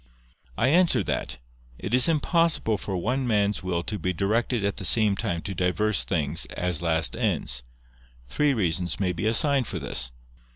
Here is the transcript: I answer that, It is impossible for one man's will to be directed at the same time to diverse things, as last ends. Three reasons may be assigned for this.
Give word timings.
I 0.57 0.69
answer 0.69 1.03
that, 1.03 1.37
It 1.77 1.93
is 1.93 2.09
impossible 2.09 2.79
for 2.79 2.97
one 2.97 3.27
man's 3.27 3.61
will 3.61 3.83
to 3.83 3.99
be 3.99 4.13
directed 4.13 4.65
at 4.65 4.77
the 4.77 4.83
same 4.83 5.15
time 5.15 5.43
to 5.43 5.53
diverse 5.53 6.03
things, 6.05 6.47
as 6.47 6.81
last 6.81 7.15
ends. 7.15 7.61
Three 8.27 8.55
reasons 8.55 8.99
may 8.99 9.13
be 9.13 9.27
assigned 9.27 9.67
for 9.67 9.77
this. 9.77 10.11